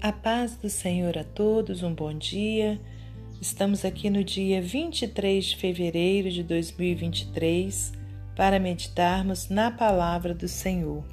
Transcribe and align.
A 0.00 0.12
paz 0.12 0.56
do 0.56 0.70
Senhor 0.70 1.18
a 1.18 1.24
todos, 1.24 1.82
um 1.82 1.92
bom 1.92 2.14
dia. 2.14 2.80
Estamos 3.40 3.84
aqui 3.84 4.08
no 4.08 4.24
dia 4.24 4.62
23 4.62 5.44
de 5.44 5.56
fevereiro 5.56 6.30
de 6.30 6.42
2023 6.42 7.92
para 8.36 8.58
meditarmos 8.58 9.48
na 9.48 9.70
palavra 9.70 10.32
do 10.32 10.46
Senhor. 10.48 11.04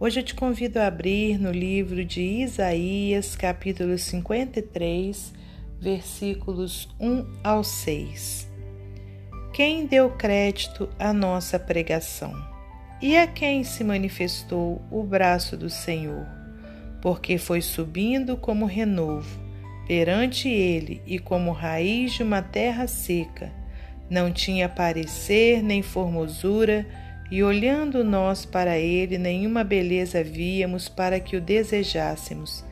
Hoje 0.00 0.20
eu 0.20 0.24
te 0.24 0.34
convido 0.34 0.78
a 0.78 0.88
abrir 0.88 1.38
no 1.38 1.50
livro 1.50 2.04
de 2.04 2.20
Isaías, 2.20 3.34
capítulo 3.34 3.96
53, 3.96 5.32
versículos 5.80 6.88
1 7.00 7.24
ao 7.42 7.64
6. 7.64 8.48
Quem 9.52 9.86
deu 9.86 10.10
crédito 10.10 10.88
à 10.98 11.12
nossa 11.12 11.58
pregação? 11.58 12.57
E 13.00 13.16
a 13.16 13.26
quem 13.26 13.64
se 13.64 13.84
manifestou 13.84 14.82
o 14.90 15.02
braço 15.02 15.56
do 15.56 15.70
Senhor? 15.70 16.38
porque 17.00 17.38
foi 17.38 17.60
subindo 17.60 18.36
como 18.36 18.66
renovo 18.66 19.46
perante 19.86 20.48
ele 20.48 21.00
e 21.06 21.18
como 21.18 21.50
raiz 21.50 22.12
de 22.12 22.22
uma 22.22 22.42
terra 22.42 22.86
seca. 22.86 23.50
Não 24.10 24.30
tinha 24.30 24.68
parecer 24.68 25.62
nem 25.62 25.82
formosura, 25.82 26.86
e 27.30 27.42
olhando 27.42 28.02
nós 28.02 28.44
para 28.46 28.78
ele, 28.78 29.18
nenhuma 29.18 29.62
beleza 29.64 30.22
víamos 30.22 30.88
para 30.88 31.20
que 31.20 31.36
o 31.36 31.40
desejássemos. 31.40 32.64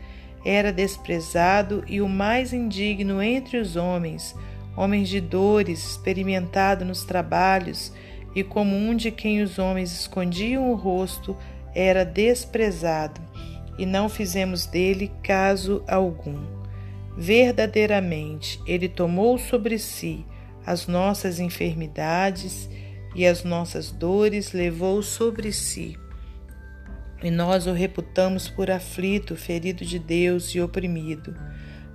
Era 0.45 0.73
desprezado 0.73 1.85
e 1.87 2.01
o 2.01 2.09
mais 2.09 2.53
indigno 2.53 3.23
entre 3.23 3.59
os 3.59 3.77
homens, 3.77 4.35
homens 4.77 5.09
de 5.09 5.21
dores, 5.21 5.93
experimentado 5.93 6.85
nos 6.85 7.05
trabalhos, 7.05 7.93
e 8.37 8.45
como 8.45 8.77
um 8.77 8.95
de 8.95 9.11
quem 9.11 9.43
os 9.43 9.59
homens 9.59 9.91
escondiam 9.99 10.71
o 10.71 10.75
rosto, 10.75 11.35
era 11.75 12.05
desprezado 12.05 13.19
e 13.79 13.87
não 13.87 14.11
fizemos 14.11 14.67
dele 14.67 15.11
caso 15.23 15.83
algum. 15.89 16.45
Verdadeiramente, 17.17 18.61
ele 18.67 18.91
tomou 18.91 19.39
sobre 19.39 19.79
si 19.79 20.23
as 20.67 20.87
nossas 20.87 21.41
enfermidades 21.41 22.69
e 23.15 23.27
as 23.27 23.43
nossas 23.43 23.91
dores 23.91 24.53
levou 24.53 25.03
sobre 25.03 25.51
si. 25.51 25.99
E 27.23 27.31
nós 27.31 27.67
o 27.67 27.73
reputamos 27.73 28.49
por 28.49 28.71
aflito, 28.71 29.35
ferido 29.35 29.83
de 29.83 29.99
Deus 29.99 30.55
e 30.55 30.61
oprimido. 30.61 31.35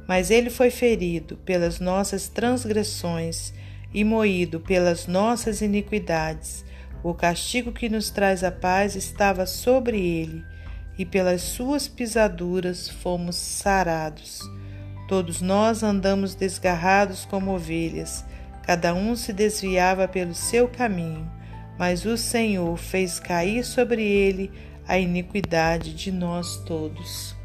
Mas 0.07 0.31
ele 0.31 0.49
foi 0.49 0.71
ferido 0.71 1.37
pelas 1.37 1.79
nossas 1.79 2.27
transgressões 2.27 3.53
e 3.93 4.03
moído 4.03 4.59
pelas 4.59 5.07
nossas 5.07 5.61
iniquidades. 5.61 6.63
O 7.03 7.13
castigo 7.13 7.71
que 7.71 7.89
nos 7.89 8.09
traz 8.09 8.43
a 8.43 8.51
paz 8.51 8.95
estava 8.95 9.45
sobre 9.45 9.99
ele 9.99 10.43
e 10.97 11.05
pelas 11.05 11.41
suas 11.41 11.87
pisaduras 11.87 12.89
fomos 12.89 13.35
sarados. 13.35 14.39
Todos 15.07 15.41
nós 15.41 15.83
andamos 15.83 16.35
desgarrados 16.35 17.25
como 17.25 17.53
ovelhas, 17.53 18.23
cada 18.63 18.93
um 18.93 19.15
se 19.15 19.33
desviava 19.33 20.07
pelo 20.07 20.33
seu 20.33 20.67
caminho, 20.67 21.29
mas 21.77 22.05
o 22.05 22.15
Senhor 22.17 22.77
fez 22.77 23.19
cair 23.19 23.65
sobre 23.65 24.03
ele 24.03 24.51
a 24.87 24.97
iniquidade 24.97 25.93
de 25.93 26.11
nós 26.11 26.57
todos. 26.65 27.40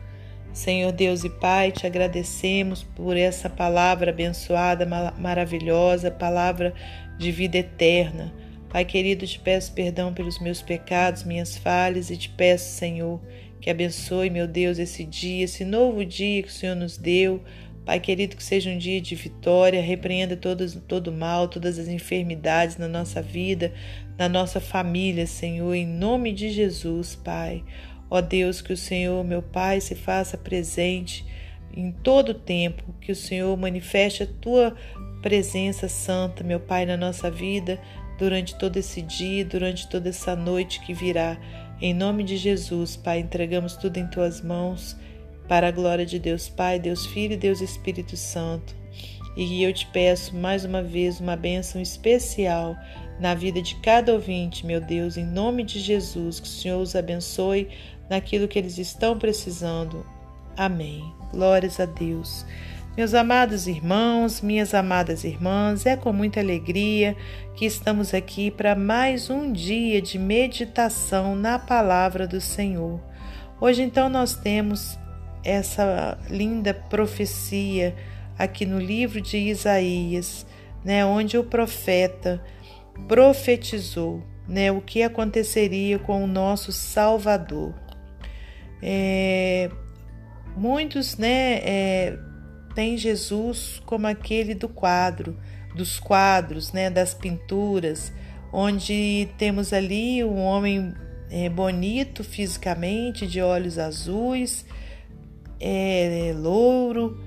Senhor 0.57 0.91
Deus 0.91 1.23
e 1.23 1.29
Pai, 1.29 1.71
te 1.71 1.87
agradecemos 1.87 2.83
por 2.83 3.15
essa 3.15 3.51
palavra 3.51 4.11
abençoada, 4.11 4.87
maravilhosa, 5.19 6.11
palavra 6.11 6.73
de 7.19 7.31
vida 7.31 7.59
eterna. 7.59 8.33
Pai 8.71 8.83
querido, 8.87 9.27
te 9.27 9.39
peço 9.39 9.75
perdão 9.75 10.15
pelos 10.15 10.41
meus 10.41 10.63
pecados, 10.63 11.25
minhas 11.25 11.59
falhas 11.59 12.09
e 12.09 12.17
te 12.17 12.31
peço, 12.31 12.71
Senhor, 12.71 13.21
que 13.61 13.69
abençoe, 13.69 14.31
meu 14.31 14.49
Deus, 14.49 14.79
esse 14.79 15.05
dia, 15.05 15.45
esse 15.45 15.63
novo 15.63 16.07
dia 16.07 16.43
que 16.43 16.49
o 16.49 16.53
Senhor 16.53 16.75
nos 16.75 16.97
deu. 16.97 17.43
Pai 17.85 18.01
querido, 18.01 18.35
que 18.35 18.43
seja 18.43 18.71
um 18.71 18.79
dia 18.79 18.99
de 18.99 19.15
vitória, 19.15 19.83
repreenda 19.83 20.39
todos, 20.39 20.75
todo 20.89 21.13
mal, 21.13 21.49
todas 21.49 21.79
as 21.79 21.87
enfermidades 21.87 22.79
na 22.79 22.89
nossa 22.89 23.21
vida, 23.21 23.75
na 24.17 24.27
nossa 24.27 24.59
família, 24.59 25.27
Senhor, 25.27 25.75
em 25.75 25.87
nome 25.87 26.33
de 26.33 26.49
Jesus, 26.49 27.15
Pai. 27.15 27.63
Ó 28.11 28.21
Deus, 28.21 28.61
que 28.61 28.73
o 28.73 28.77
Senhor, 28.77 29.25
meu 29.25 29.43
Pai, 29.43 29.81
se 29.81 29.95
faça 29.95 30.37
presente 30.39 31.25
em 31.75 31.91
todo 31.93 32.31
o 32.31 32.35
tempo, 32.35 32.95
que 33.01 33.13
o 33.13 33.17
Senhor 33.17 33.57
manifeste 33.57 34.23
a 34.23 34.27
tua 34.27 34.75
presença 35.21 35.89
santa, 35.89 36.45
meu 36.45 36.61
Pai, 36.61 36.87
na 36.87 36.97
nossa 36.97 37.31
vida, 37.31 37.81
durante 38.19 38.55
todo 38.55 38.77
esse 38.77 39.03
dia, 39.03 39.45
durante 39.45 39.89
toda 39.89 40.09
essa 40.09 40.35
noite 40.35 40.81
que 40.81 40.95
virá. 40.95 41.37
Em 41.81 41.93
nome 41.93 42.25
de 42.25 42.37
Jesus, 42.37 42.97
Pai, 42.97 43.21
entregamos 43.21 43.77
tudo 43.77 43.99
em 43.99 44.07
tuas 44.07 44.41
mãos, 44.41 44.97
para 45.49 45.69
a 45.69 45.71
glória 45.71 46.07
de 46.07 46.19
Deus 46.19 46.49
Pai, 46.49 46.79
Deus 46.79 47.07
Filho 47.07 47.35
e 47.35 47.37
Deus 47.37 47.61
Espírito 47.61 48.17
Santo. 48.17 48.75
E 49.37 49.63
eu 49.63 49.73
te 49.73 49.87
peço 49.89 50.35
mais 50.35 50.65
uma 50.65 50.83
vez 50.83 51.21
uma 51.21 51.37
bênção 51.37 51.81
especial 51.81 52.75
na 53.21 53.35
vida 53.35 53.61
de 53.61 53.75
cada 53.77 54.13
ouvinte, 54.13 54.65
meu 54.65 54.81
Deus, 54.81 55.17
em 55.17 55.25
nome 55.25 55.63
de 55.63 55.79
Jesus, 55.79 56.41
que 56.41 56.47
o 56.47 56.51
Senhor 56.51 56.81
os 56.81 56.97
abençoe 56.97 57.69
naquilo 58.09 58.49
que 58.49 58.59
eles 58.59 58.79
estão 58.79 59.19
precisando. 59.19 60.05
Amém. 60.57 61.13
Glórias 61.33 61.81
a 61.81 61.87
Deus. 61.87 62.45
Meus 62.97 63.13
amados 63.13 63.67
irmãos, 63.67 64.41
minhas 64.41 64.73
amadas 64.73 65.23
irmãs, 65.23 65.85
é 65.85 65.97
com 65.97 66.15
muita 66.15 66.41
alegria 66.41 67.15
que 67.55 67.67
estamos 67.67 68.15
aqui 68.15 68.51
para 68.51 68.75
mais 68.75 69.29
um 69.29 69.53
dia 69.53 70.01
de 70.01 70.19
meditação 70.19 71.37
na 71.37 71.59
palavra 71.59 72.27
do 72.27 72.41
Senhor. 72.41 72.99
Hoje, 73.61 73.83
então, 73.83 74.09
nós 74.09 74.35
temos 74.35 74.99
essa 75.45 76.19
linda 76.31 76.73
profecia 76.73 77.95
aqui 78.39 78.65
no 78.65 78.79
livro 78.79 79.21
de 79.21 79.37
Isaías, 79.37 80.47
né, 80.83 81.05
onde 81.05 81.37
o 81.37 81.45
profeta 81.45 82.43
profetizou 83.07 84.23
né, 84.49 84.73
o 84.73 84.81
que 84.81 85.03
aconteceria 85.03 85.99
com 85.99 86.25
o 86.25 86.27
nosso 86.27 86.73
Salvador. 86.73 87.75
É, 88.83 89.71
muitos 90.57 91.17
né, 91.17 91.61
é, 91.63 92.19
tem 92.75 92.97
Jesus 92.97 93.81
como 93.87 94.07
aquele 94.07 94.55
do 94.55 94.69
quadro, 94.69 95.37
dos 95.75 95.99
quadros, 95.99 96.73
né, 96.73 96.91
das 96.91 97.15
pinturas, 97.15 98.13
onde 98.53 99.29
temos 99.37 99.73
ali 99.73 100.23
um 100.25 100.39
homem 100.39 100.95
é, 101.31 101.49
bonito 101.49 102.23
fisicamente, 102.23 103.27
de 103.27 103.41
olhos 103.41 103.79
azuis, 103.79 104.65
é, 105.61 106.35
louro, 106.37 107.21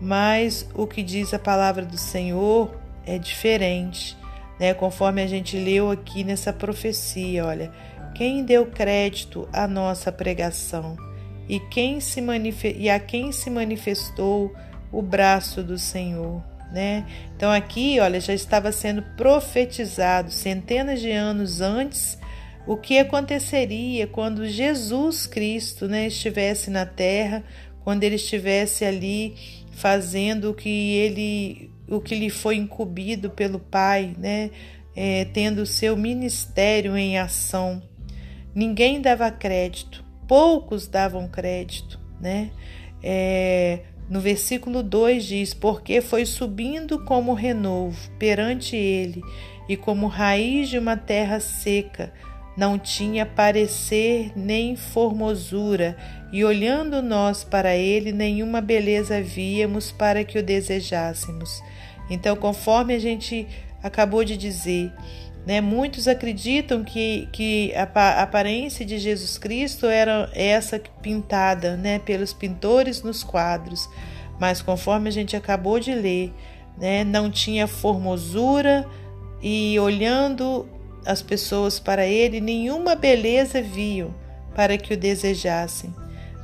mas 0.00 0.68
o 0.74 0.86
que 0.86 1.02
diz 1.02 1.34
a 1.34 1.38
palavra 1.38 1.84
do 1.84 1.98
Senhor 1.98 2.76
é 3.04 3.18
diferente, 3.18 4.16
né? 4.60 4.74
Conforme 4.74 5.22
a 5.22 5.26
gente 5.26 5.56
leu 5.56 5.90
aqui 5.90 6.22
nessa 6.22 6.52
profecia, 6.52 7.44
olha, 7.44 7.72
quem 8.18 8.44
deu 8.44 8.66
crédito 8.66 9.48
à 9.52 9.68
nossa 9.68 10.10
pregação 10.10 10.96
e 11.48 11.60
quem 11.60 12.00
se 12.00 12.20
e 12.76 12.90
a 12.90 12.98
quem 12.98 13.30
se 13.30 13.48
manifestou 13.48 14.52
o 14.90 15.00
braço 15.00 15.62
do 15.62 15.78
Senhor. 15.78 16.42
Né? 16.72 17.06
Então 17.36 17.48
aqui, 17.52 18.00
olha, 18.00 18.20
já 18.20 18.34
estava 18.34 18.72
sendo 18.72 19.02
profetizado 19.16 20.32
centenas 20.32 21.00
de 21.00 21.12
anos 21.12 21.60
antes 21.60 22.18
o 22.66 22.76
que 22.76 22.98
aconteceria 22.98 24.08
quando 24.08 24.48
Jesus 24.48 25.24
Cristo, 25.28 25.86
né, 25.86 26.08
estivesse 26.08 26.70
na 26.70 26.84
terra, 26.84 27.44
quando 27.84 28.02
ele 28.02 28.16
estivesse 28.16 28.84
ali 28.84 29.36
fazendo 29.70 30.50
o 30.50 30.54
que 30.54 30.68
ele, 30.68 31.70
o 31.88 32.00
que 32.00 32.16
lhe 32.16 32.30
foi 32.30 32.56
incumbido 32.56 33.30
pelo 33.30 33.60
Pai, 33.60 34.12
né, 34.18 34.50
é, 34.94 35.24
tendo 35.26 35.62
o 35.62 35.66
seu 35.66 35.96
ministério 35.96 36.96
em 36.96 37.16
ação. 37.16 37.87
Ninguém 38.58 39.00
dava 39.00 39.30
crédito, 39.30 40.04
poucos 40.26 40.88
davam 40.88 41.28
crédito, 41.28 41.96
né? 42.20 42.50
É, 43.00 43.82
no 44.10 44.20
versículo 44.20 44.82
2 44.82 45.24
diz: 45.24 45.54
Porque 45.54 46.00
foi 46.00 46.26
subindo 46.26 47.04
como 47.04 47.34
renovo 47.34 48.10
perante 48.18 48.74
ele, 48.74 49.22
e 49.68 49.76
como 49.76 50.08
raiz 50.08 50.68
de 50.68 50.76
uma 50.76 50.96
terra 50.96 51.38
seca, 51.38 52.12
não 52.56 52.76
tinha 52.80 53.24
parecer 53.24 54.32
nem 54.34 54.74
formosura, 54.74 55.96
e 56.32 56.44
olhando 56.44 57.00
nós 57.00 57.44
para 57.44 57.76
ele, 57.76 58.10
nenhuma 58.10 58.60
beleza 58.60 59.22
víamos 59.22 59.92
para 59.92 60.24
que 60.24 60.36
o 60.36 60.42
desejássemos. 60.42 61.62
Então, 62.10 62.34
conforme 62.34 62.92
a 62.92 62.98
gente 62.98 63.46
acabou 63.80 64.24
de 64.24 64.36
dizer, 64.36 64.92
né, 65.48 65.62
muitos 65.62 66.06
acreditam 66.06 66.84
que, 66.84 67.26
que 67.32 67.72
a, 67.74 68.22
aparência 68.22 68.84
de 68.84 68.98
Jesus 68.98 69.38
Cristo 69.38 69.86
era 69.86 70.30
essa 70.34 70.78
pintada 71.00 71.74
né, 71.74 71.98
pelos 72.00 72.34
pintores 72.34 73.02
nos 73.02 73.24
quadros, 73.24 73.88
mas 74.38 74.60
conforme 74.60 75.08
a 75.08 75.10
gente 75.10 75.34
acabou 75.34 75.80
de 75.80 75.94
ler, 75.94 76.34
né, 76.76 77.02
não 77.02 77.30
tinha 77.30 77.66
formosura 77.66 78.86
e 79.40 79.78
olhando 79.80 80.68
as 81.06 81.22
pessoas 81.22 81.80
para 81.80 82.06
ele, 82.06 82.42
nenhuma 82.42 82.94
beleza 82.94 83.62
viam 83.62 84.14
para 84.54 84.76
que 84.76 84.92
o 84.92 84.98
desejassem. 84.98 85.94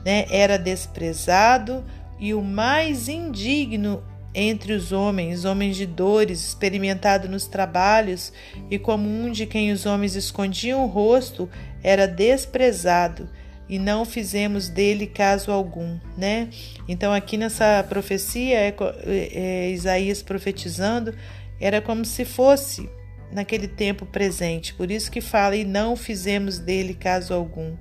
Né? 0.02 0.24
Era 0.30 0.56
desprezado 0.56 1.84
e 2.18 2.32
o 2.32 2.40
mais 2.40 3.06
indigno 3.06 4.02
entre 4.34 4.72
os 4.72 4.90
homens, 4.90 5.44
homens 5.44 5.76
de 5.76 5.86
dores, 5.86 6.40
experimentado 6.48 7.28
nos 7.28 7.46
trabalhos, 7.46 8.32
e 8.70 8.78
como 8.78 9.08
um 9.08 9.30
de 9.30 9.46
quem 9.46 9.70
os 9.70 9.86
homens 9.86 10.16
escondiam 10.16 10.82
o 10.82 10.88
rosto, 10.88 11.48
era 11.82 12.08
desprezado 12.08 13.28
e 13.68 13.78
não 13.78 14.04
fizemos 14.04 14.68
dele 14.68 15.06
caso 15.06 15.50
algum, 15.50 15.98
né? 16.16 16.48
Então 16.88 17.12
aqui 17.12 17.36
nessa 17.36 17.84
profecia 17.88 18.58
é, 18.58 18.68
é, 18.68 19.30
é, 19.32 19.70
Isaías 19.70 20.22
profetizando 20.22 21.14
era 21.60 21.80
como 21.80 22.04
se 22.04 22.24
fosse 22.24 22.88
naquele 23.32 23.66
tempo 23.66 24.04
presente, 24.04 24.74
por 24.74 24.90
isso 24.90 25.10
que 25.10 25.20
fala 25.20 25.56
e 25.56 25.64
não 25.64 25.96
fizemos 25.96 26.58
dele 26.58 26.94
caso 26.94 27.32
algum, 27.32 27.74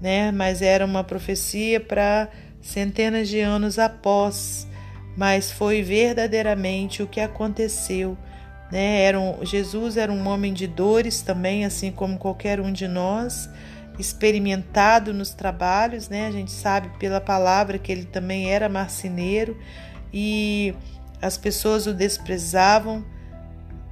né? 0.00 0.32
Mas 0.32 0.62
era 0.62 0.84
uma 0.84 1.04
profecia 1.04 1.80
para 1.80 2.28
centenas 2.60 3.28
de 3.28 3.40
anos 3.40 3.78
após, 3.78 4.66
mas 5.20 5.50
foi 5.50 5.82
verdadeiramente 5.82 7.02
o 7.02 7.06
que 7.06 7.20
aconteceu. 7.20 8.16
Né? 8.72 9.02
Era 9.02 9.20
um, 9.20 9.44
Jesus 9.44 9.98
era 9.98 10.10
um 10.10 10.26
homem 10.26 10.54
de 10.54 10.66
dores 10.66 11.20
também, 11.20 11.66
assim 11.66 11.92
como 11.92 12.16
qualquer 12.16 12.58
um 12.58 12.72
de 12.72 12.88
nós, 12.88 13.46
experimentado 13.98 15.12
nos 15.12 15.34
trabalhos, 15.34 16.08
né? 16.08 16.26
A 16.26 16.30
gente 16.30 16.50
sabe 16.50 16.88
pela 16.98 17.20
palavra 17.20 17.76
que 17.76 17.92
ele 17.92 18.06
também 18.06 18.50
era 18.50 18.66
marceneiro 18.66 19.58
e 20.10 20.74
as 21.20 21.36
pessoas 21.36 21.86
o 21.86 21.92
desprezavam 21.92 23.04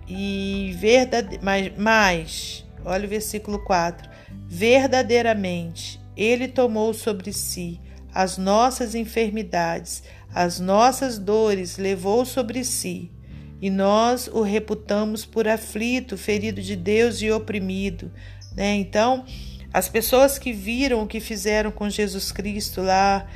e 0.09 0.75
verdade, 0.79 1.39
mas, 1.43 1.71
mas 1.77 2.67
olha 2.87 3.05
o 3.05 3.09
versículo 3.09 3.59
4. 3.59 4.09
Verdadeiramente 4.47 6.01
ele 6.17 6.49
tomou 6.49 6.95
sobre 6.95 7.35
si 7.35 7.79
as 8.15 8.39
nossas 8.39 8.95
enfermidades, 8.95 10.03
as 10.35 10.61
nossas 10.61 11.19
dores 11.19 11.79
levou 11.79 12.25
sobre 12.25 12.65
si, 12.65 13.11
e 13.61 13.71
nós 13.71 14.29
o 14.29 14.43
reputamos 14.43 15.25
por 15.25 15.49
aflito, 15.49 16.17
ferido 16.17 16.63
de 16.63 16.77
Deus 16.77 17.21
e 17.21 17.31
oprimido, 17.31 18.11
né? 18.55 18.75
Então, 18.75 19.25
as 19.73 19.89
pessoas 19.89 20.39
que 20.39 20.53
viram 20.53 21.03
o 21.03 21.07
que 21.07 21.21
fizeram 21.21 21.71
com 21.71 21.91
Jesus 21.91 22.33
Cristo 22.33 22.81
lá 22.81 23.27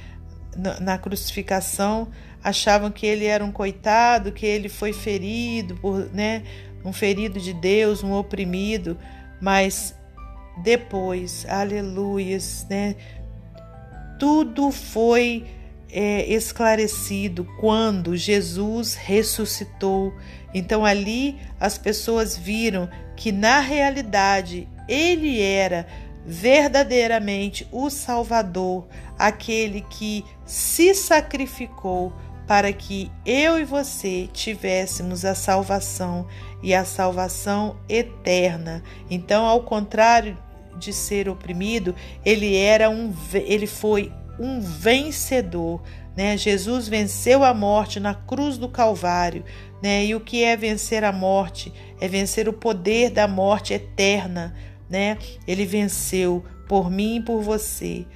na, 0.81 0.99
crucificação 0.99 2.09
achavam 2.43 2.91
que 2.91 3.07
ele 3.07 3.27
era 3.27 3.45
um 3.45 3.53
coitado, 3.53 4.33
que 4.33 4.47
ele 4.47 4.69
foi 4.69 4.93
ferido 4.93 5.77
por, 5.77 6.11
né, 6.13 6.43
um 6.85 6.93
ferido 6.93 7.39
de 7.39 7.53
Deus, 7.53 8.03
um 8.03 8.13
oprimido, 8.13 8.99
mas 9.41 9.95
depois, 10.63 11.47
aleluias, 11.49 12.67
né, 12.69 12.97
tudo 14.19 14.71
foi 14.71 15.45
é, 15.91 16.25
esclarecido 16.33 17.47
quando 17.61 18.17
Jesus 18.17 18.95
ressuscitou. 18.95 20.13
Então 20.55 20.85
ali 20.85 21.39
as 21.61 21.77
pessoas 21.77 22.37
viram 22.37 22.89
que 23.17 23.31
na 23.31 23.61
realidade 23.61 24.69
ele 24.89 25.41
era 25.41 25.87
verdadeiramente 26.25 27.67
o 27.73 27.91
Salvador, 27.91 28.87
aquele 29.19 29.83
que 29.83 30.25
se 30.45 30.95
sacrificou 30.95 32.13
para 32.47 32.73
que 32.73 33.11
eu 33.25 33.59
e 33.59 33.65
você 33.65 34.29
tivéssemos 34.33 35.25
a 35.25 35.35
salvação 35.35 36.27
e 36.63 36.75
a 36.75 36.85
salvação 36.85 37.77
eterna. 37.89 38.83
Então, 39.11 39.47
ao 39.47 39.63
contrário 39.63 40.37
de 40.77 40.93
ser 40.93 41.29
oprimido, 41.29 41.95
ele 42.25 42.57
era 42.57 42.91
um 42.91 43.13
ele 43.35 43.67
foi 43.67 44.13
um 44.39 44.61
vencedor, 44.61 45.83
né? 46.17 46.37
Jesus 46.37 46.89
venceu 46.89 47.45
a 47.45 47.55
morte 47.55 48.01
na 48.01 48.15
cruz 48.15 48.59
do 48.59 48.69
Calvário, 48.69 49.45
né? 49.83 50.05
E 50.05 50.15
o 50.15 50.21
que 50.21 50.43
é 50.43 50.57
vencer 50.57 51.05
a 51.05 51.13
morte? 51.13 51.73
É 52.01 52.09
vencer 52.09 52.49
o 52.49 52.53
poder 52.53 53.11
da 53.11 53.29
morte 53.29 53.73
eterna, 53.75 54.55
né? 54.89 55.19
Ele 55.47 55.65
venceu 55.65 56.45
por 56.69 56.91
mim 56.91 57.17
e 57.17 57.23
por 57.23 57.43
você. 57.43 58.07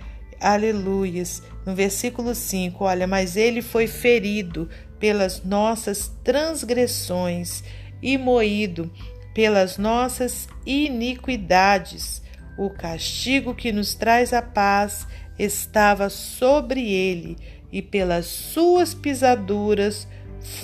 Aleluias. 0.40 1.42
No 1.64 1.74
versículo 1.74 2.34
5, 2.34 2.84
olha, 2.84 3.06
mas 3.06 3.36
ele 3.36 3.62
foi 3.62 3.86
ferido 3.86 4.68
pelas 4.98 5.42
nossas 5.42 6.12
transgressões 6.22 7.62
e 8.02 8.16
moído 8.16 8.90
pelas 9.34 9.76
nossas 9.76 10.48
iniquidades. 10.64 12.22
O 12.56 12.70
castigo 12.70 13.54
que 13.54 13.72
nos 13.72 13.94
traz 13.94 14.32
a 14.32 14.40
paz 14.40 15.06
estava 15.38 16.08
sobre 16.08 16.90
ele, 16.90 17.36
e 17.70 17.82
pelas 17.82 18.26
suas 18.26 18.94
pisaduras 18.94 20.08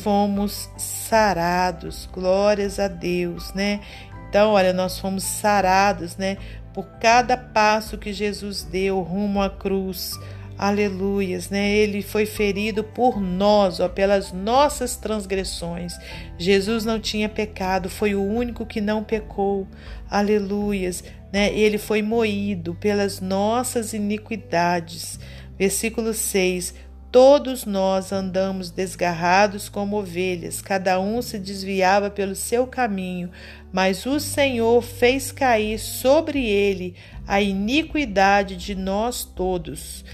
fomos 0.02 0.70
sarados. 0.78 2.08
Glórias 2.12 2.78
a 2.78 2.88
Deus, 2.88 3.52
né? 3.52 3.80
Então, 4.28 4.52
olha, 4.52 4.72
nós 4.72 4.98
fomos 4.98 5.24
sarados, 5.24 6.16
né? 6.16 6.38
Por 6.72 6.86
cada 6.98 7.36
passo 7.36 7.98
que 7.98 8.12
Jesus 8.12 8.62
deu 8.62 9.00
rumo 9.00 9.42
à 9.42 9.50
cruz. 9.50 10.18
Aleluias, 10.58 11.50
né? 11.50 11.72
Ele 11.72 12.02
foi 12.02 12.26
ferido 12.26 12.84
por 12.84 13.20
nós, 13.20 13.80
ó, 13.80 13.88
pelas 13.88 14.32
nossas 14.32 14.96
transgressões. 14.96 15.94
Jesus 16.38 16.84
não 16.84 17.00
tinha 17.00 17.28
pecado, 17.28 17.88
foi 17.88 18.14
o 18.14 18.22
único 18.22 18.66
que 18.66 18.80
não 18.80 19.02
pecou. 19.02 19.66
Aleluias, 20.10 21.02
né? 21.32 21.52
Ele 21.52 21.78
foi 21.78 22.02
moído 22.02 22.74
pelas 22.74 23.20
nossas 23.20 23.92
iniquidades. 23.92 25.18
Versículo 25.58 26.12
6: 26.12 26.74
Todos 27.10 27.64
nós 27.64 28.12
andamos 28.12 28.70
desgarrados 28.70 29.68
como 29.68 29.98
ovelhas, 29.98 30.62
cada 30.62 31.00
um 31.00 31.20
se 31.20 31.38
desviava 31.38 32.08
pelo 32.08 32.34
seu 32.34 32.66
caminho, 32.66 33.30
mas 33.72 34.06
o 34.06 34.20
Senhor 34.20 34.82
fez 34.82 35.32
cair 35.32 35.78
sobre 35.78 36.44
ele 36.44 36.94
a 37.26 37.40
iniquidade 37.40 38.56
de 38.56 38.74
nós 38.74 39.24
todos. 39.24 40.04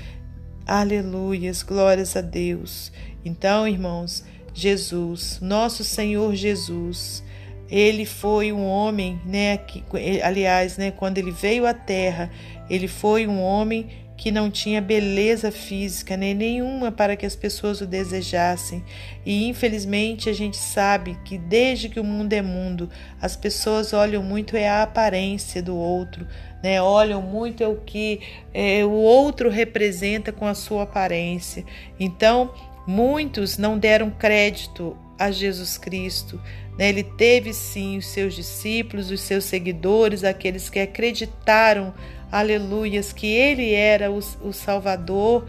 Aleluias, 0.68 1.62
glórias 1.62 2.14
a 2.14 2.20
Deus. 2.20 2.92
Então, 3.24 3.66
irmãos, 3.66 4.22
Jesus, 4.52 5.38
nosso 5.40 5.82
Senhor 5.82 6.34
Jesus, 6.34 7.24
ele 7.70 8.04
foi 8.04 8.52
um 8.52 8.66
homem, 8.66 9.18
né, 9.24 9.56
que, 9.56 9.82
aliás, 10.22 10.76
né, 10.76 10.90
quando 10.90 11.16
ele 11.16 11.30
veio 11.30 11.64
à 11.64 11.72
terra, 11.72 12.30
ele 12.68 12.86
foi 12.86 13.26
um 13.26 13.40
homem 13.40 13.88
que 14.18 14.32
não 14.32 14.50
tinha 14.50 14.82
beleza 14.82 15.52
física 15.52 16.16
nem 16.16 16.34
nenhuma 16.34 16.90
para 16.90 17.16
que 17.16 17.24
as 17.24 17.36
pessoas 17.36 17.80
o 17.80 17.86
desejassem. 17.86 18.84
E 19.24 19.48
infelizmente 19.48 20.28
a 20.28 20.32
gente 20.32 20.56
sabe 20.56 21.16
que 21.24 21.38
desde 21.38 21.88
que 21.88 22.00
o 22.00 22.04
mundo 22.04 22.32
é 22.32 22.42
mundo, 22.42 22.90
as 23.22 23.36
pessoas 23.36 23.92
olham 23.92 24.22
muito 24.22 24.56
é 24.56 24.68
a 24.68 24.82
aparência 24.82 25.62
do 25.62 25.76
outro, 25.76 26.26
né? 26.62 26.80
Olham 26.82 27.22
muito 27.22 27.62
é 27.62 27.68
o 27.68 27.76
que 27.76 28.20
é, 28.52 28.84
o 28.84 28.90
outro 28.90 29.50
representa 29.50 30.32
com 30.32 30.46
a 30.46 30.54
sua 30.54 30.82
aparência. 30.82 31.64
Então, 31.98 32.52
muitos 32.86 33.58
não 33.58 33.78
deram 33.78 34.10
crédito 34.10 34.96
a 35.18 35.30
Jesus 35.30 35.76
Cristo. 35.76 36.40
Né? 36.78 36.88
Ele 36.88 37.02
teve 37.02 37.52
sim 37.52 37.98
os 37.98 38.06
seus 38.06 38.34
discípulos, 38.34 39.10
os 39.10 39.20
seus 39.20 39.44
seguidores, 39.44 40.24
aqueles 40.24 40.70
que 40.70 40.78
acreditaram 40.78 41.92
aleluias, 42.30 43.12
que 43.12 43.26
ele 43.26 43.72
era 43.72 44.10
o, 44.10 44.18
o 44.42 44.52
Salvador, 44.52 45.46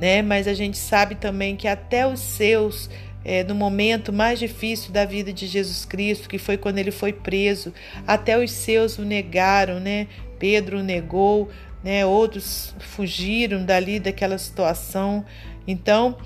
né? 0.00 0.22
Mas 0.22 0.48
a 0.48 0.54
gente 0.54 0.76
sabe 0.78 1.14
também 1.14 1.54
que 1.54 1.68
até 1.68 2.06
os 2.06 2.18
seus 2.20 2.88
é, 3.24 3.42
no 3.42 3.54
momento 3.54 4.12
mais 4.12 4.38
difícil 4.38 4.92
da 4.92 5.04
vida 5.04 5.32
de 5.32 5.46
Jesus 5.46 5.84
Cristo, 5.84 6.28
que 6.28 6.38
foi 6.38 6.56
quando 6.56 6.78
ele 6.78 6.90
foi 6.90 7.12
preso, 7.12 7.72
até 8.06 8.38
os 8.38 8.50
seus 8.50 8.98
o 8.98 9.02
negaram, 9.02 9.80
né? 9.80 10.06
Pedro 10.38 10.78
o 10.78 10.82
negou, 10.82 11.48
né? 11.82 12.04
Outros 12.04 12.74
fugiram 12.80 13.64
dali 13.64 13.98
daquela 13.98 14.36
situação. 14.36 15.24
Então, 15.66 16.18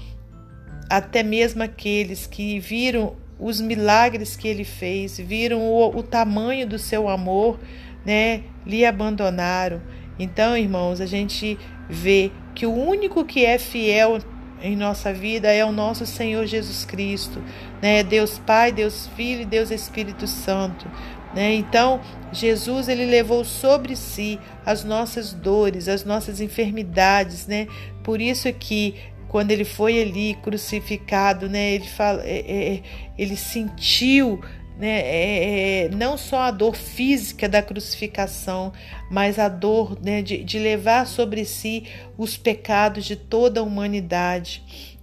até 0.90 1.22
mesmo 1.22 1.62
aqueles 1.62 2.26
que 2.26 2.58
viram 2.58 3.16
os 3.38 3.60
milagres 3.60 4.36
que 4.36 4.48
ele 4.48 4.64
fez, 4.64 5.18
viram 5.18 5.60
o, 5.60 5.96
o 5.96 6.02
tamanho 6.02 6.66
do 6.66 6.78
seu 6.78 7.08
amor, 7.08 7.58
né, 8.04 8.42
lhe 8.66 8.84
abandonaram. 8.84 9.80
Então, 10.18 10.56
irmãos, 10.56 11.00
a 11.00 11.06
gente 11.06 11.56
vê 11.88 12.32
que 12.54 12.66
o 12.66 12.74
único 12.74 13.24
que 13.24 13.44
é 13.44 13.58
fiel 13.58 14.18
em 14.62 14.76
nossa 14.76 15.12
vida 15.12 15.52
é 15.52 15.64
o 15.64 15.72
nosso 15.72 16.04
Senhor 16.06 16.46
Jesus 16.46 16.84
Cristo, 16.84 17.42
né? 17.80 18.02
Deus 18.02 18.38
Pai, 18.38 18.72
Deus 18.72 19.08
Filho 19.16 19.42
e 19.42 19.46
Deus 19.46 19.70
Espírito 19.70 20.26
Santo, 20.26 20.86
né? 21.34 21.54
Então, 21.54 22.00
Jesus 22.32 22.88
ele 22.88 23.06
levou 23.06 23.44
sobre 23.44 23.94
si 23.94 24.38
as 24.64 24.84
nossas 24.84 25.32
dores, 25.32 25.88
as 25.88 26.04
nossas 26.04 26.40
enfermidades, 26.40 27.46
né? 27.46 27.66
Por 28.02 28.20
isso 28.20 28.52
que 28.52 28.94
quando 29.28 29.50
ele 29.50 29.64
foi 29.64 30.00
ali 30.00 30.34
crucificado, 30.42 31.48
né? 31.48 31.74
Ele 31.74 31.86
fala, 31.86 32.22
é, 32.24 32.74
é, 32.74 32.82
ele 33.16 33.36
sentiu 33.36 34.40
né, 34.78 35.00
é, 35.00 35.84
é, 35.84 35.88
não 35.88 36.16
só 36.16 36.42
a 36.42 36.50
dor 36.52 36.76
física 36.76 37.48
da 37.48 37.60
crucificação, 37.60 38.72
mas 39.10 39.38
a 39.38 39.48
dor 39.48 39.98
né, 40.00 40.22
de, 40.22 40.44
de 40.44 40.58
levar 40.58 41.06
sobre 41.06 41.44
si 41.44 41.84
os 42.16 42.36
pecados 42.36 43.04
de 43.04 43.16
toda 43.16 43.60
a 43.60 43.62
humanidade. 43.64 44.96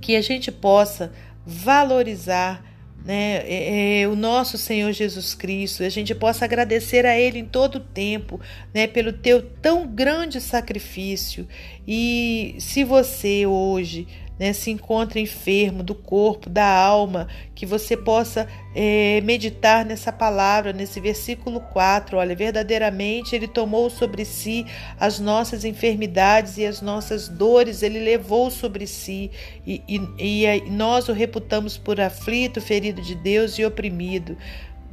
Que 0.00 0.16
a 0.16 0.20
gente 0.20 0.50
possa 0.50 1.12
valorizar 1.46 2.64
né, 3.04 3.36
é, 3.46 4.00
é, 4.00 4.08
o 4.08 4.16
nosso 4.16 4.58
Senhor 4.58 4.90
Jesus 4.90 5.32
Cristo, 5.32 5.84
a 5.84 5.88
gente 5.88 6.12
possa 6.12 6.44
agradecer 6.44 7.06
a 7.06 7.16
Ele 7.16 7.38
em 7.38 7.44
todo 7.44 7.76
o 7.76 7.80
tempo, 7.80 8.40
né, 8.74 8.88
pelo 8.88 9.12
teu 9.12 9.40
tão 9.40 9.86
grande 9.86 10.40
sacrifício. 10.40 11.46
E 11.86 12.56
se 12.58 12.82
você 12.82 13.46
hoje 13.46 14.08
né, 14.38 14.52
se 14.52 14.70
encontra 14.70 15.18
enfermo 15.18 15.82
do 15.82 15.94
corpo, 15.94 16.50
da 16.50 16.66
alma, 16.66 17.28
que 17.54 17.64
você 17.64 17.96
possa 17.96 18.46
é, 18.74 19.20
meditar 19.22 19.84
nessa 19.84 20.12
palavra, 20.12 20.72
nesse 20.72 21.00
versículo 21.00 21.60
4. 21.60 22.16
Olha, 22.18 22.36
verdadeiramente 22.36 23.34
Ele 23.34 23.48
tomou 23.48 23.88
sobre 23.88 24.24
si 24.24 24.66
as 25.00 25.18
nossas 25.18 25.64
enfermidades 25.64 26.58
e 26.58 26.66
as 26.66 26.82
nossas 26.82 27.28
dores, 27.28 27.82
Ele 27.82 27.98
levou 27.98 28.50
sobre 28.50 28.86
si, 28.86 29.30
e, 29.66 29.82
e, 29.88 30.44
e 30.44 30.70
nós 30.70 31.08
o 31.08 31.12
reputamos 31.12 31.78
por 31.78 32.00
aflito, 32.00 32.60
ferido 32.60 33.00
de 33.00 33.14
Deus 33.14 33.58
e 33.58 33.64
oprimido, 33.64 34.36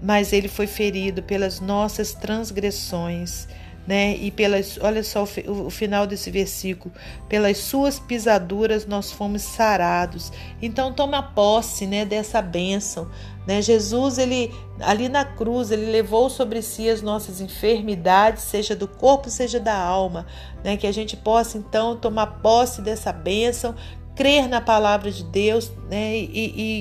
mas 0.02 0.32
Ele 0.32 0.48
foi 0.48 0.68
ferido 0.68 1.22
pelas 1.22 1.60
nossas 1.60 2.14
transgressões 2.14 3.48
né? 3.86 4.16
E 4.16 4.32
pelas, 4.32 4.78
olha 4.82 5.04
só 5.04 5.24
o, 5.24 5.68
o, 5.68 5.70
final 5.70 6.08
desse 6.08 6.32
versículo, 6.32 6.94
pelas 7.28 7.58
suas 7.58 8.00
pisaduras 8.00 8.86
nós 8.86 9.12
fomos 9.12 9.42
sarados. 9.42 10.32
Então 10.62 10.94
toma 10.94 11.22
posse, 11.22 11.86
né, 11.86 12.06
dessa 12.06 12.42
bênção, 12.42 13.10
né? 13.46 13.62
Jesus 13.62 14.18
ele 14.18 14.54
ali 14.80 15.10
na 15.10 15.26
cruz 15.26 15.72
ele 15.72 15.92
levou 15.92 16.30
sobre 16.30 16.62
si 16.62 16.90
as 16.90 17.02
nossas 17.02 17.42
enfermidades, 17.42 18.44
seja 18.44 18.76
do 18.76 18.88
corpo, 18.88 19.30
seja 19.30 19.60
da 19.60 19.76
alma, 19.76 20.26
né? 20.64 20.78
Que 20.78 20.88
a 20.88 20.94
gente 20.94 21.18
possa 21.18 21.58
então 21.58 21.98
tomar 21.98 22.28
posse 22.42 22.82
dessa 22.82 23.12
bênção, 23.12 23.76
crer 24.16 24.48
na 24.48 24.62
palavra 24.62 25.12
de 25.12 25.24
Deus, 25.24 25.72
né? 25.90 26.16
e, 26.16 26.30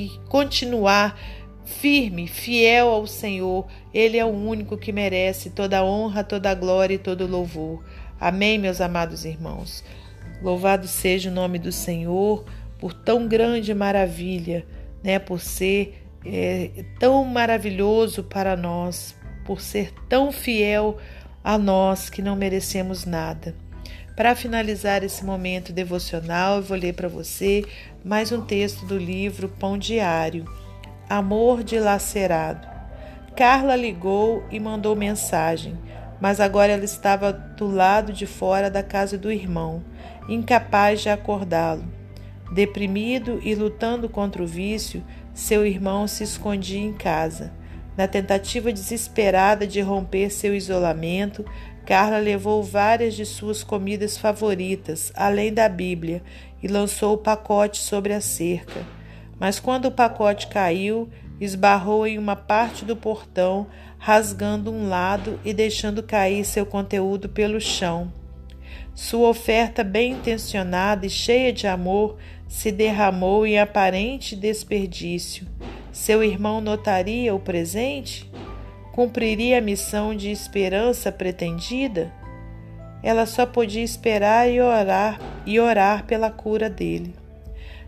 e 0.05 0.21
continuar 0.29 1.19
firme, 1.65 2.27
fiel 2.27 2.89
ao 2.89 3.07
Senhor. 3.07 3.67
Ele 3.93 4.17
é 4.17 4.25
o 4.25 4.29
único 4.29 4.77
que 4.77 4.93
merece 4.93 5.51
toda 5.51 5.79
a 5.79 5.85
honra, 5.85 6.25
toda 6.25 6.51
a 6.51 6.55
glória 6.55 6.95
e 6.95 6.99
todo 6.99 7.25
o 7.25 7.31
louvor. 7.31 7.83
Amém, 8.21 8.59
meus 8.59 8.81
amados 8.81 9.25
irmãos. 9.25 9.85
Louvado 10.43 10.87
seja 10.87 11.31
o 11.31 11.35
nome 11.35 11.59
do 11.59 11.73
Senhor 11.73 12.45
por 12.79 12.93
tão 12.93 13.29
grande 13.29 13.73
maravilha, 13.75 14.67
né? 15.03 15.19
Por 15.19 15.41
ser 15.41 16.05
é, 16.25 16.85
tão 16.99 17.25
maravilhoso 17.25 18.23
para 18.25 18.57
nós, 18.57 19.15
por 19.45 19.61
ser 19.61 19.93
tão 20.09 20.33
fiel 20.33 20.99
a 21.45 21.59
nós 21.59 22.09
que 22.11 22.23
não 22.23 22.37
merecemos 22.37 23.05
nada. 23.05 23.55
Para 24.17 24.37
finalizar 24.37 25.03
esse 25.03 25.25
momento 25.25 25.73
devocional, 25.73 26.57
eu 26.57 26.63
vou 26.63 26.77
ler 26.77 26.93
para 26.93 27.09
você 27.09 27.65
mais 28.05 28.31
um 28.31 28.43
texto 28.43 28.85
do 28.85 28.99
livro 28.99 29.49
Pão 29.49 29.79
Diário 29.79 30.45
Amor 31.15 31.63
dilacerado. 31.63 32.67
Carla 33.37 33.77
ligou 33.77 34.43
e 34.51 34.59
mandou 34.59 34.97
mensagem, 34.97 35.79
mas 36.19 36.41
agora 36.41 36.73
ela 36.73 36.87
estava 36.87 37.31
do 37.31 37.69
lado 37.69 38.15
de 38.15 38.25
fora 38.25 38.71
da 38.71 38.83
casa 38.83 39.19
do 39.19 39.31
irmão, 39.31 39.85
incapaz 40.27 41.03
de 41.03 41.11
acordá-lo. 41.11 41.85
Deprimido 42.55 43.39
e 43.45 43.55
lutando 43.55 44.09
contra 44.09 44.43
o 44.43 44.47
vício, 44.47 45.05
seu 45.35 45.67
irmão 45.67 46.09
se 46.09 46.25
escondia 46.25 46.81
em 46.81 46.95
casa. 46.95 47.53
Na 47.95 48.09
tentativa 48.09 48.73
desesperada 48.73 49.67
de 49.67 49.83
romper 49.83 50.31
seu 50.31 50.55
isolamento, 50.55 51.45
Carla 51.85 52.17
levou 52.17 52.63
várias 52.63 53.13
de 53.13 53.27
suas 53.27 53.63
comidas 53.63 54.17
favoritas, 54.17 55.13
além 55.15 55.53
da 55.53 55.69
Bíblia, 55.69 56.23
e 56.63 56.69
lançou 56.69 57.13
o 57.13 57.19
pacote 57.19 57.83
sobre 57.83 58.15
a 58.15 58.21
cerca 58.23 59.02
mas 59.43 59.59
quando 59.59 59.87
o 59.87 59.91
pacote 59.91 60.47
caiu, 60.47 61.11
esbarrou 61.41 62.07
em 62.07 62.17
uma 62.17 62.37
parte 62.37 62.85
do 62.85 62.95
portão, 62.95 63.67
rasgando 63.99 64.71
um 64.71 64.89
lado 64.89 65.41
e 65.45 65.53
deixando 65.53 66.01
cair 66.01 66.45
seu 66.45 66.65
conteúdo 66.65 67.29
pelo 67.29 67.61
chão. 67.61 68.13
Sua 68.95 69.29
oferta 69.29 69.83
bem 69.83 70.13
intencionada 70.13 71.07
e 71.07 71.11
cheia 71.11 71.53
de 71.53 71.67
amor 71.67 72.19
se 72.47 72.71
derramou 72.71 73.45
em 73.45 73.59
aparente 73.59 74.37
desperdício. 74.37 75.45
Seu 75.91 76.23
irmão 76.23 76.61
notaria 76.61 77.35
o 77.35 77.41
presente? 77.41 78.31
Cumpriria 78.93 79.59
a 79.59 79.61
missão 79.61 80.15
de 80.15 80.31
esperança 80.31 81.11
pretendida? 81.11 82.13
Ela 83.03 83.27
só 83.27 83.45
podia 83.45 83.83
esperar 83.83 84.49
e 84.49 84.61
orar 84.61 85.19
e 85.45 85.59
orar 85.59 86.05
pela 86.07 86.31
cura 86.31 86.71
dele. 86.71 87.22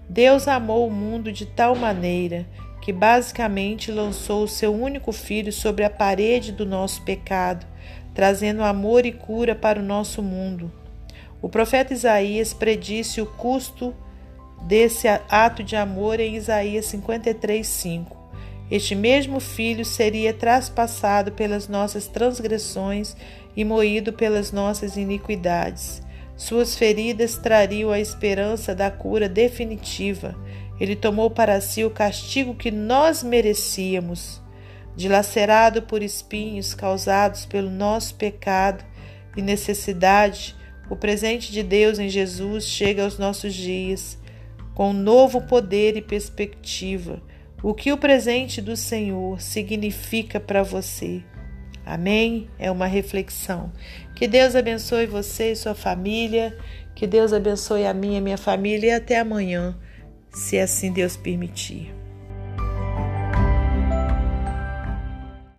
Deus 0.09 0.47
amou 0.47 0.87
o 0.87 0.93
mundo 0.93 1.33
de 1.33 1.47
tal 1.47 1.75
maneira 1.75 2.47
que 2.81 2.93
basicamente 2.93 3.91
lançou 3.91 4.45
o 4.45 4.49
seu 4.49 4.75
único 4.75 5.11
filho 5.11 5.51
sobre 5.51 5.85
a 5.85 5.91
parede 5.91 6.53
do 6.53 6.67
nosso 6.67 7.01
pecado, 7.03 7.67
trazendo 8.13 8.63
amor 8.63 9.07
e 9.07 9.13
cura 9.13 9.55
para 9.55 9.81
o 9.81 9.83
nosso 9.83 10.23
mundo. 10.23 10.71
O 11.41 11.49
profeta 11.49 11.95
Isaías 11.95 12.53
predisse 12.53 13.23
o 13.23 13.27
custo 13.27 13.95
desse 14.63 15.09
ato 15.09 15.63
de 15.63 15.77
amor 15.77 16.21
em 16.21 16.37
Isaías 16.37 16.85
53:5. 16.87 18.17
Este 18.71 18.95
mesmo 18.95 19.41
filho 19.41 19.85
seria 19.85 20.33
traspassado 20.33 21.33
pelas 21.33 21.69
nossas 21.69 22.07
transgressões 22.07 23.17
e 23.57 23.65
moído 23.65 24.13
pelas 24.13 24.53
nossas 24.53 24.97
iniquidades. 24.97 26.03
Suas 26.37 26.77
feridas 26.77 27.37
trariam 27.37 27.91
a 27.91 28.01
esperança 28.01 28.75
da 28.75 28.91
cura 28.91 29.29
definitiva. 29.29 30.35
Ele 30.81 30.97
tomou 30.97 31.31
para 31.31 31.61
si 31.61 31.85
o 31.85 31.91
castigo 31.91 32.55
que 32.55 32.71
nós 32.71 33.23
merecíamos. 33.23 34.43
Dilacerado 34.97 35.83
por 35.83 36.03
espinhos 36.03 36.75
causados 36.75 37.47
pelo 37.47 37.71
nosso 37.71 38.15
pecado 38.15 38.85
e 39.37 39.43
necessidade, 39.43 40.57
o 40.89 40.97
presente 40.97 41.51
de 41.51 41.63
Deus 41.63 41.99
em 41.99 42.09
Jesus 42.09 42.65
chega 42.65 43.03
aos 43.03 43.19
nossos 43.19 43.55
dias 43.55 44.19
com 44.75 44.93
novo 44.93 45.41
poder 45.43 45.97
e 45.97 46.03
perspectiva. 46.03 47.23
O 47.63 47.73
que 47.73 47.93
o 47.93 47.97
presente 47.97 48.61
do 48.61 48.77
Senhor 48.77 49.41
significa 49.41 50.39
para 50.39 50.63
você? 50.63 51.23
Amém? 51.85 52.49
É 52.59 52.71
uma 52.71 52.87
reflexão. 52.87 53.73
Que 54.15 54.27
Deus 54.27 54.55
abençoe 54.55 55.07
você 55.07 55.53
e 55.53 55.57
sua 55.57 55.75
família. 55.75 56.57
Que 56.95 57.07
Deus 57.07 57.33
abençoe 57.33 57.87
a 57.87 57.95
minha 57.95 58.19
e 58.19 58.21
minha 58.21 58.39
família. 58.39 58.89
E 58.89 58.93
até 58.93 59.19
amanhã, 59.19 59.77
se 60.33 60.59
assim 60.59 60.93
Deus 60.93 61.17
permitir. 61.17 62.04